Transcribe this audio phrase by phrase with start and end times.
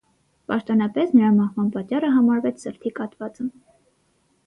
[0.51, 3.51] Պաշտոնապես նրա մահվան պատճառը համարվեց սրտի կաթվածը։